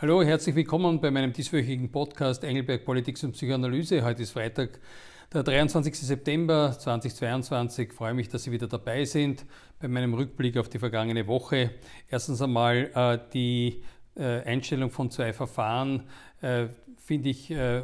[0.00, 4.04] Hallo, herzlich willkommen bei meinem dieswöchigen Podcast Engelberg Politik und Psychoanalyse.
[4.04, 4.78] Heute ist Freitag,
[5.34, 5.92] der 23.
[5.92, 7.88] September 2022.
[7.88, 9.44] Ich freue mich, dass Sie wieder dabei sind
[9.80, 11.72] bei meinem Rückblick auf die vergangene Woche.
[12.08, 13.82] Erstens einmal äh, die
[14.14, 16.04] äh, Einstellung von zwei Verfahren
[16.42, 16.66] äh,
[16.98, 17.82] finde ich äh,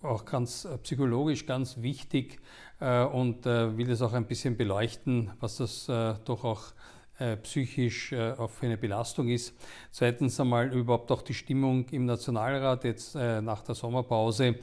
[0.00, 2.38] auch ganz äh, psychologisch ganz wichtig
[2.80, 5.84] äh, und will das auch ein bisschen beleuchten, was das
[6.24, 6.72] doch auch
[7.42, 9.54] psychisch äh, auf eine Belastung ist.
[9.90, 14.56] Zweitens einmal überhaupt auch die Stimmung im Nationalrat jetzt äh, nach der Sommerpause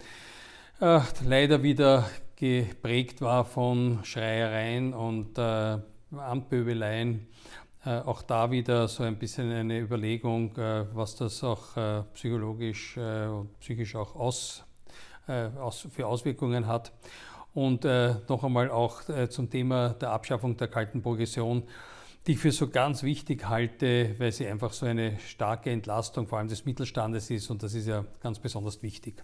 [0.80, 7.26] leider wieder geprägt war von Schreiereien und Anpöbeleien.
[7.84, 11.70] Auch da wieder so ein bisschen eine Überlegung, was das auch
[12.14, 14.64] psychologisch und psychisch auch aus,
[15.26, 16.92] für Auswirkungen hat.
[17.56, 21.64] Und noch einmal auch zum Thema der Abschaffung der kalten Progression
[22.28, 26.40] die ich für so ganz wichtig halte, weil sie einfach so eine starke Entlastung vor
[26.40, 29.24] allem des Mittelstandes ist und das ist ja ganz besonders wichtig.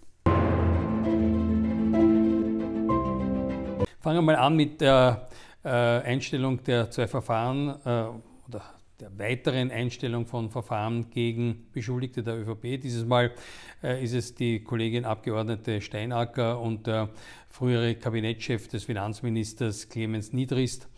[4.00, 5.28] Fangen wir mal an mit der
[5.62, 8.06] äh, Einstellung der zwei Verfahren äh,
[8.48, 8.62] oder
[9.00, 12.80] der weiteren Einstellung von Verfahren gegen Beschuldigte der ÖVP.
[12.80, 13.32] Dieses Mal
[13.82, 17.10] äh, ist es die Kollegin Abgeordnete Steinacker und der
[17.48, 20.88] frühere Kabinettschef des Finanzministers Clemens Niedrist.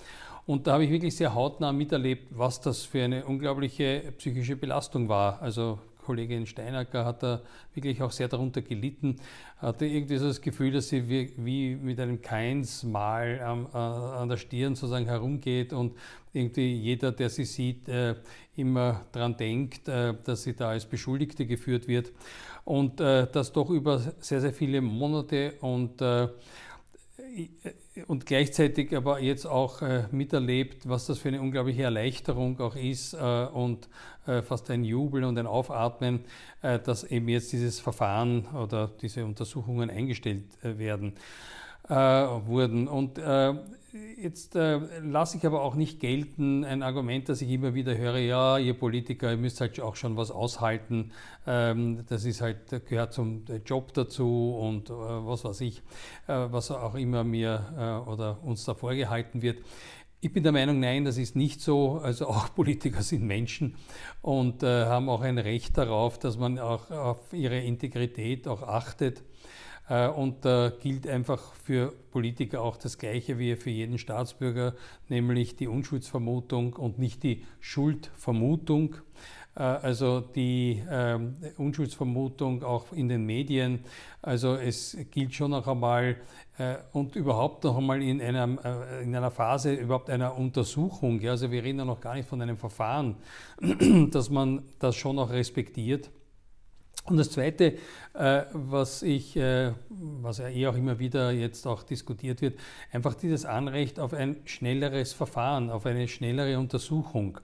[0.47, 5.09] Und da habe ich wirklich sehr hautnah miterlebt, was das für eine unglaubliche psychische Belastung
[5.09, 5.43] war.
[5.43, 7.43] Also Kollegin Steinacker hat da
[7.75, 9.17] wirklich auch sehr darunter gelitten,
[9.59, 14.29] hatte irgendwie so das Gefühl, dass sie wie, wie mit einem Keinsmal ähm, äh, an
[14.29, 15.97] der Stirn sozusagen herumgeht und
[16.33, 18.15] irgendwie jeder, der sie sieht, äh,
[18.55, 22.13] immer daran denkt, äh, dass sie da als Beschuldigte geführt wird.
[22.65, 26.29] Und äh, das doch über sehr, sehr viele Monate und äh,
[28.07, 33.15] und gleichzeitig aber jetzt auch äh, miterlebt, was das für eine unglaubliche Erleichterung auch ist
[33.15, 33.89] äh, und
[34.27, 36.25] äh, fast ein Jubel und ein Aufatmen,
[36.63, 41.15] äh, dass eben jetzt dieses Verfahren oder diese Untersuchungen eingestellt äh, werden
[41.89, 42.89] äh, wurden.
[42.89, 43.19] Und
[44.19, 48.19] Jetzt äh, lasse ich aber auch nicht gelten ein Argument, das ich immer wieder höre,
[48.19, 51.13] ja, ihr Politiker, ihr müsst halt auch schon was aushalten,
[51.47, 55.79] ähm, das ist halt, gehört zum Job dazu und äh, was weiß ich,
[56.27, 59.59] äh, was auch immer mir äh, oder uns da vorgehalten wird.
[60.21, 61.99] Ich bin der Meinung, nein, das ist nicht so.
[61.99, 63.77] Also auch Politiker sind Menschen
[64.23, 69.23] und äh, haben auch ein Recht darauf, dass man auch auf ihre Integrität auch achtet.
[69.89, 74.75] Äh, und da gilt einfach für Politiker auch das Gleiche wie für jeden Staatsbürger,
[75.09, 78.97] nämlich die Unschuldsvermutung und nicht die Schuldvermutung.
[79.55, 83.81] Äh, also die ähm, Unschuldsvermutung auch in den Medien.
[84.23, 86.17] Also es gilt schon noch einmal
[86.59, 88.59] äh, und überhaupt noch einmal in, einem,
[89.03, 91.25] in einer Phase überhaupt einer Untersuchung.
[91.25, 93.17] Also wir reden ja noch gar nicht von einem Verfahren,
[94.11, 96.11] dass man das schon auch respektiert.
[97.09, 97.75] Und das Zweite,
[98.15, 102.59] äh, was ich, äh, was ja eh auch immer wieder jetzt auch diskutiert wird,
[102.91, 107.39] einfach dieses Anrecht auf ein schnelleres Verfahren, auf eine schnellere Untersuchung.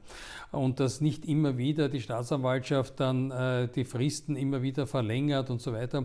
[0.51, 5.63] Und dass nicht immer wieder die Staatsanwaltschaft dann äh, die Fristen immer wieder verlängert und
[5.63, 6.05] so weiter.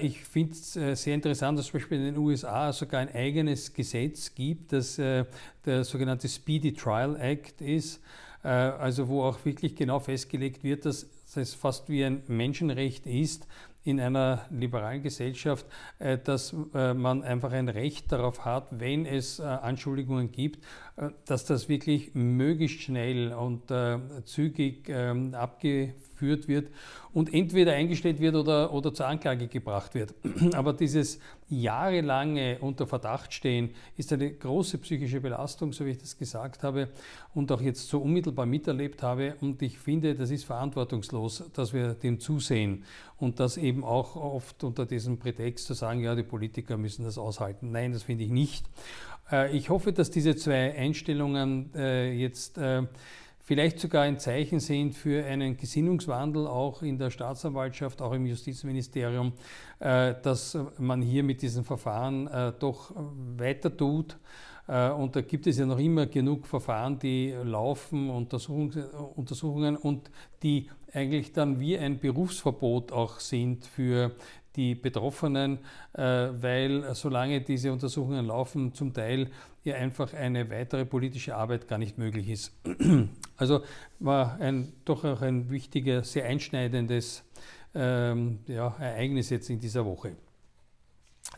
[0.00, 4.34] Ich finde es sehr interessant, dass zum Beispiel in den USA sogar ein eigenes Gesetz
[4.34, 5.26] gibt, das der
[5.84, 8.00] sogenannte Speedy Trial Act ist
[8.42, 13.46] also wo auch wirklich genau festgelegt wird, dass es fast wie ein Menschenrecht ist,
[13.82, 15.66] in einer liberalen Gesellschaft,
[15.98, 20.62] äh, dass äh, man einfach ein Recht darauf hat, wenn es äh, Anschuldigungen gibt,
[21.24, 23.72] dass das wirklich möglichst schnell und
[24.26, 25.34] zügig ähm,
[26.20, 26.68] abgeführt wird
[27.12, 30.14] und entweder eingestellt wird oder, oder zur Anklage gebracht wird.
[30.54, 36.16] Aber dieses jahrelange unter Verdacht stehen ist eine große psychische Belastung, so wie ich das
[36.16, 36.88] gesagt habe
[37.34, 39.34] und auch jetzt so unmittelbar miterlebt habe.
[39.40, 42.84] Und ich finde, das ist verantwortungslos, dass wir dem zusehen
[43.18, 47.18] und das eben auch oft unter diesem Prätext zu sagen, ja, die Politiker müssen das
[47.18, 47.72] aushalten.
[47.72, 48.66] Nein, das finde ich nicht.
[49.32, 52.82] Äh, ich hoffe, dass diese zwei Einstellungen äh, jetzt äh,
[53.42, 59.32] vielleicht sogar ein Zeichen sind für einen Gesinnungswandel auch in der Staatsanwaltschaft, auch im Justizministerium,
[59.78, 62.94] äh, dass man hier mit diesen Verfahren äh, doch
[63.36, 64.16] weiter tut.
[64.68, 70.10] Äh, und da gibt es ja noch immer genug Verfahren, die laufen, Untersuchungen und
[70.42, 74.12] die eigentlich dann wie ein Berufsverbot auch sind für
[74.56, 75.58] die Betroffenen,
[75.92, 79.30] weil solange diese Untersuchungen laufen, zum Teil
[79.62, 82.52] ja einfach eine weitere politische Arbeit gar nicht möglich ist.
[83.36, 83.62] Also
[84.00, 87.24] war ein, doch auch ein wichtiger, sehr einschneidendes
[87.74, 90.12] ähm, ja, Ereignis jetzt in dieser Woche.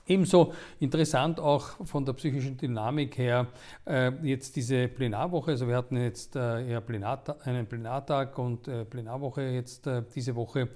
[0.06, 3.46] Ebenso interessant auch von der psychischen Dynamik her
[3.86, 5.52] äh, jetzt diese Plenarwoche.
[5.52, 10.34] Also wir hatten jetzt äh, ja Plenarta einen Plenartag und äh, Plenarwoche jetzt äh, diese
[10.34, 10.70] Woche.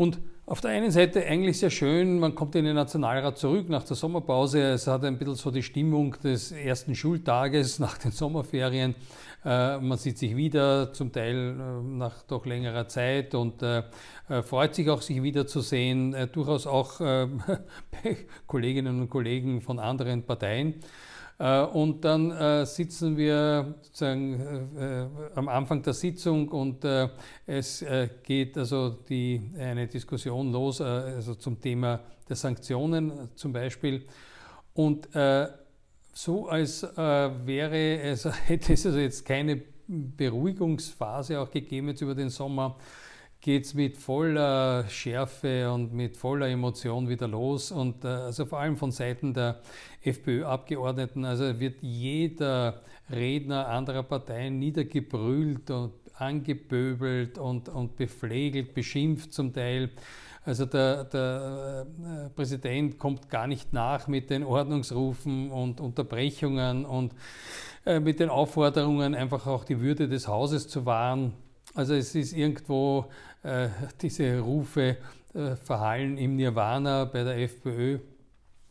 [0.00, 3.82] Und auf der einen Seite eigentlich sehr schön, man kommt in den Nationalrat zurück nach
[3.82, 4.62] der Sommerpause.
[4.62, 8.94] Es hat ein bisschen so die Stimmung des ersten Schultages nach den Sommerferien.
[9.44, 13.82] Äh, man sieht sich wieder, zum Teil äh, nach doch längerer Zeit und äh,
[14.42, 16.16] freut sich auch, sich wiederzusehen.
[16.32, 18.16] Durchaus auch bei
[18.46, 20.76] Kolleginnen und Kollegen von anderen Parteien.
[21.72, 26.84] Und dann sitzen wir sozusagen am Anfang der Sitzung und
[27.46, 27.82] es
[28.22, 34.04] geht also die, eine Diskussion los, also zum Thema der Sanktionen zum Beispiel.
[34.74, 35.08] Und
[36.12, 42.14] so, als äh, wäre, also hätte es also jetzt keine Beruhigungsphase auch gegeben jetzt über
[42.14, 42.76] den Sommer,
[43.40, 47.72] geht es mit voller Schärfe und mit voller Emotion wieder los.
[47.72, 49.60] Und äh, also vor allem von Seiten der
[50.02, 59.52] FPÖ-Abgeordneten, also wird jeder Redner anderer Parteien niedergebrüllt und angepöbelt und, und beflegelt, beschimpft zum
[59.52, 59.90] Teil.
[60.44, 67.14] Also der, der äh, Präsident kommt gar nicht nach mit den Ordnungsrufen und Unterbrechungen und
[67.84, 71.34] äh, mit den Aufforderungen, einfach auch die Würde des Hauses zu wahren.
[71.74, 73.06] Also es ist irgendwo
[74.00, 74.96] diese Rufe
[75.34, 77.98] äh, verhallen im Nirvana bei der FPÖ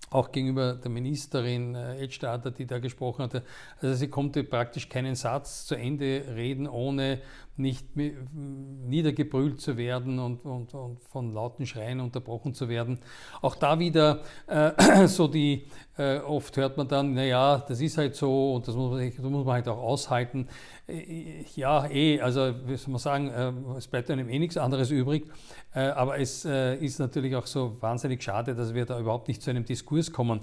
[0.09, 3.44] auch gegenüber der Ministerin äh, Edstadter, die da gesprochen hatte.
[3.81, 7.19] Also sie konnte praktisch keinen Satz zu Ende reden, ohne
[7.59, 13.00] nicht niedergebrüllt zu werden und, und, und, von lauten Schreien unterbrochen zu werden.
[13.41, 15.65] Auch da wieder äh, so die,
[15.97, 19.25] äh, oft hört man dann, naja, das ist halt so und das muss man, das
[19.25, 20.47] muss man halt auch aushalten.
[20.88, 24.89] Äh, ja, eh, also wie soll man sagen, äh, es bleibt einem eh nichts anderes
[24.89, 25.29] übrig.
[25.75, 29.50] Äh, aber es ist natürlich auch so wahnsinnig schade, dass wir da überhaupt nicht zu
[29.50, 30.42] einem Diskurs kommen.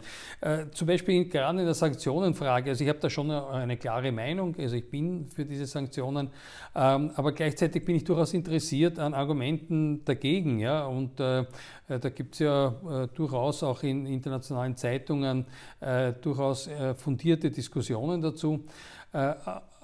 [0.73, 4.77] Zum Beispiel gerade in der Sanktionenfrage, also ich habe da schon eine klare Meinung, also
[4.77, 6.31] ich bin für diese Sanktionen,
[6.75, 10.59] ähm, aber gleichzeitig bin ich durchaus interessiert an Argumenten dagegen.
[10.59, 10.87] Ja?
[10.87, 11.47] Und da
[12.15, 15.47] gibt es ja durchaus auch in internationalen Zeitungen
[16.21, 18.65] durchaus fundierte Diskussionen dazu.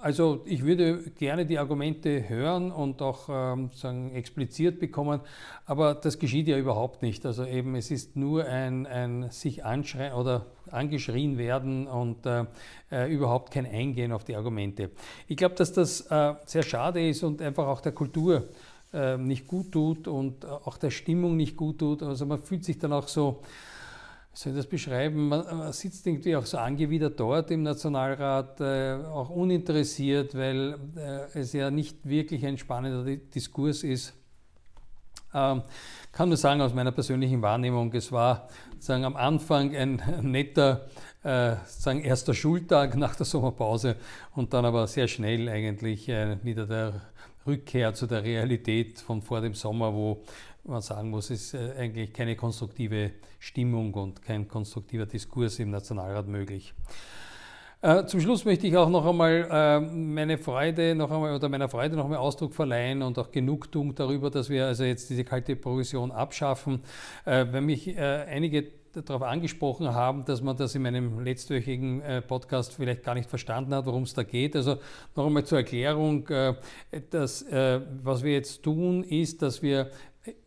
[0.03, 5.21] Also ich würde gerne die Argumente hören und auch ähm, sagen, expliziert bekommen,
[5.65, 7.25] aber das geschieht ja überhaupt nicht.
[7.25, 12.47] Also eben es ist nur ein, ein sich anschreien oder angeschrien werden und äh,
[12.91, 14.91] äh, überhaupt kein Eingehen auf die Argumente.
[15.29, 18.49] Ich glaube, dass das äh, sehr schade ist und einfach auch der Kultur
[18.93, 22.03] äh, nicht gut tut und auch der Stimmung nicht gut tut.
[22.03, 23.41] Also man fühlt sich dann auch so
[24.32, 25.29] soll ich das beschreiben?
[25.29, 31.52] Man, sitzt irgendwie auch so angewidert dort im Nationalrat, äh, auch uninteressiert, weil äh, es
[31.52, 34.14] ja nicht wirklich ein spannender Diskurs ist.
[35.34, 35.62] Ähm,
[36.12, 38.49] kann nur sagen, aus meiner persönlichen Wahrnehmung, es war
[38.79, 40.87] sagen, am Anfang ein netter
[41.23, 43.96] äh, sagen, erster Schultag nach der Sommerpause
[44.34, 47.00] und dann aber sehr schnell eigentlich äh, wieder der
[47.46, 50.23] Rückkehr zu der Realität von vor dem Sommer, wo
[50.64, 56.29] man sagen muss, ist äh, eigentlich keine konstruktive Stimmung und kein konstruktiver Diskurs im Nationalrat
[56.29, 56.73] möglich.
[57.81, 61.69] Äh, zum Schluss möchte ich auch noch einmal äh, meine Freude noch einmal oder meiner
[61.69, 65.56] Freude noch einmal Ausdruck verleihen und auch Genugtuung darüber, dass wir also jetzt diese kalte
[65.56, 66.81] Provision abschaffen.
[67.25, 73.15] Wenn mich einige darauf angesprochen haben, dass man das in meinem letztwöchigen Podcast vielleicht gar
[73.15, 74.55] nicht verstanden hat, worum es da geht.
[74.55, 74.76] Also
[75.17, 76.29] noch einmal zur Erklärung,
[77.11, 79.91] dass, was wir jetzt tun, ist, dass wir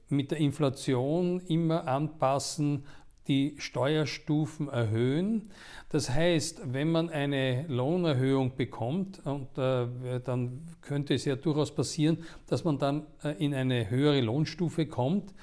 [0.09, 2.85] mit der Inflation immer anpassen,
[3.27, 5.49] die Steuerstufen erhöhen.
[5.89, 12.23] Das heißt, wenn man eine Lohnerhöhung bekommt, und äh, dann könnte es ja durchaus passieren,
[12.47, 15.33] dass man dann äh, in eine höhere Lohnstufe kommt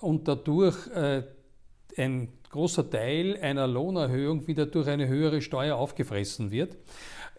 [0.00, 1.22] und dadurch äh,
[1.96, 6.76] ein großer Teil einer Lohnerhöhung wieder durch eine höhere Steuer aufgefressen wird.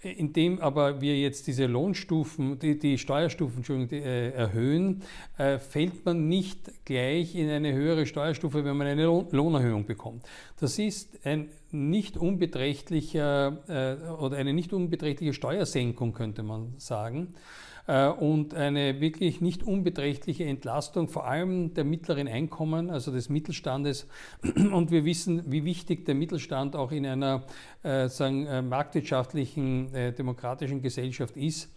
[0.01, 5.03] Indem aber wir jetzt diese Lohnstufen, die, die Steuerstufen die, äh, erhöhen,
[5.37, 10.25] äh, fällt man nicht gleich in eine höhere Steuerstufe, wenn man eine Lohnerhöhung bekommt.
[10.59, 17.33] Das ist ein nicht unbeträchtlicher äh, oder eine nicht unbeträchtliche Steuersenkung, könnte man sagen.
[17.89, 24.07] Äh, und eine wirklich nicht unbeträchtliche Entlastung, vor allem der mittleren Einkommen, also des Mittelstandes.
[24.43, 27.45] Und wir wissen, wie wichtig der Mittelstand auch in einer
[27.81, 31.71] äh, sagen, äh, marktwirtschaftlichen, demokratischen Gesellschaft ist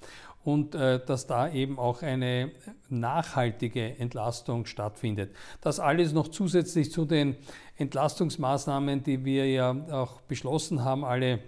[0.45, 2.51] und äh, dass da eben auch eine
[2.91, 5.35] nachhaltige Entlastung stattfindet.
[5.61, 7.37] Das alles noch zusätzlich zu den
[7.77, 11.39] Entlastungsmaßnahmen, die wir ja auch beschlossen haben, alle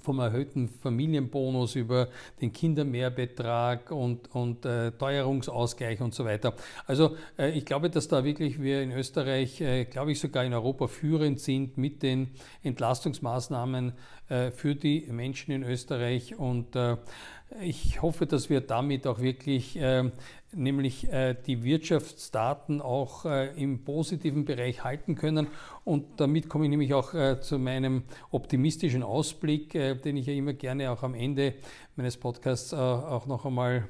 [0.00, 2.08] vom erhöhten Familienbonus über
[2.40, 6.54] den Kindermehrbetrag und, und äh, Teuerungsausgleich und so weiter.
[6.86, 10.52] Also äh, ich glaube, dass da wirklich wir in Österreich, äh, glaube ich sogar in
[10.52, 12.30] Europa führend sind mit den
[12.62, 13.92] Entlastungsmaßnahmen
[14.28, 16.96] äh, für die Menschen in Österreich und äh,
[17.60, 20.10] ich hoffe, dass wir damit auch wirklich äh,
[20.52, 25.48] nämlich äh, die Wirtschaftsdaten auch äh, im positiven Bereich halten können.
[25.84, 30.32] Und damit komme ich nämlich auch äh, zu meinem optimistischen Ausblick, äh, den ich ja
[30.32, 31.54] immer gerne auch am Ende
[31.96, 33.88] meines Podcasts äh, auch noch einmal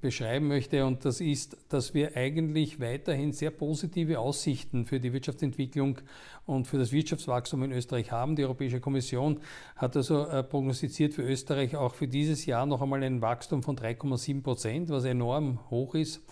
[0.00, 0.84] beschreiben möchte.
[0.86, 5.98] Und das ist, dass wir eigentlich weiterhin sehr positive Aussichten für die Wirtschaftsentwicklung
[6.46, 8.36] und für das Wirtschaftswachstum in Österreich haben.
[8.36, 9.40] Die Europäische Kommission
[9.76, 13.76] hat also äh, prognostiziert für Österreich auch für dieses Jahr noch einmal ein Wachstum von
[13.76, 16.22] 3,7 Prozent, was enorm hoch ist.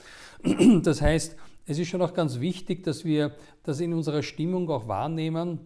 [0.82, 1.36] Das heißt,
[1.66, 5.60] es ist schon auch ganz wichtig, dass wir das in unserer Stimmung auch wahrnehmen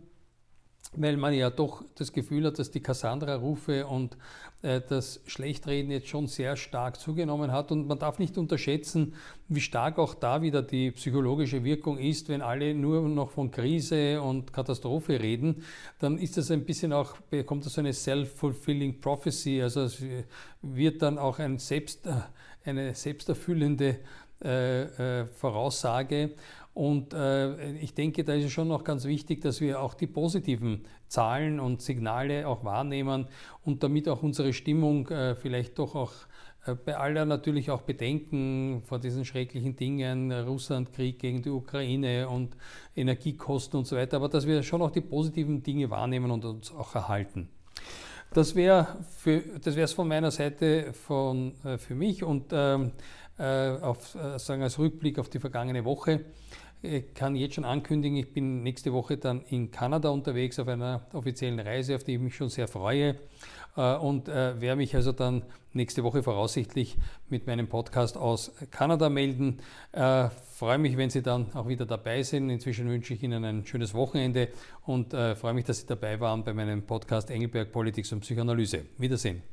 [0.95, 4.17] weil man ja doch das Gefühl hat, dass die Cassandra-Rufe und
[4.63, 7.73] äh, das Schlechtreden jetzt schon sehr stark zugenommen hat.
[7.73, 9.15] Und man darf nicht unterschätzen,
[9.49, 14.21] wie stark auch da wieder die psychologische Wirkung ist, wenn alle nur noch von Krise
[14.21, 15.65] und Katastrophe reden,
[15.99, 20.03] dann ist das ein bisschen auch, bekommt das so eine self-fulfilling prophecy, also es
[20.61, 22.13] wird dann auch ein selbst, äh,
[22.65, 23.99] eine selbsterfüllende
[24.45, 26.31] äh, Voraussage.
[26.75, 30.07] Und äh, ich denke, da ist es schon noch ganz wichtig, dass wir auch die
[30.07, 33.27] positiven Zahlen und Signale auch wahrnehmen
[33.63, 36.13] und damit auch unsere Stimmung äh, vielleicht doch auch
[36.67, 42.57] äh, bei aller natürlich auch Bedenken vor diesen schrecklichen Dingen, Russlandkrieg gegen die Ukraine und
[42.97, 46.73] Energiekosten und so weiter, aber dass wir schon auch die positiven Dinge wahrnehmen und uns
[46.73, 47.51] auch erhalten.
[48.33, 48.97] Das wäre
[49.63, 52.93] es von meiner Seite von, äh, für mich und ähm,
[53.39, 56.25] äh, auf, sagen als Rückblick auf die vergangene Woche.
[56.85, 61.07] Ich kann jetzt schon ankündigen, ich bin nächste Woche dann in Kanada unterwegs auf einer
[61.13, 63.15] offiziellen Reise, auf die ich mich schon sehr freue
[63.77, 66.97] äh, und werde mich also dann nächste Woche voraussichtlich
[67.29, 69.61] mit meinem Podcast aus Kanada melden.
[69.93, 72.51] Freue mich, wenn Sie dann auch wieder dabei sind.
[72.51, 74.49] Inzwischen wünsche ich Ihnen ein schönes Wochenende
[74.85, 78.85] und freue mich, dass Sie dabei waren bei meinem Podcast Engelberg Politics und Psychoanalyse.
[78.99, 79.52] Wiedersehen.